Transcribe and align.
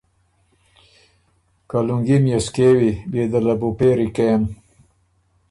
که 1.69 1.77
لُونګي 1.87 2.17
ميې 2.23 2.37
سو 2.45 2.51
کېوی 2.55 2.91
بیې 3.11 3.23
ده 3.31 3.39
له 3.45 3.53
بو 3.59 3.69
پېری 3.77 4.07
کېم۔“ 4.15 4.41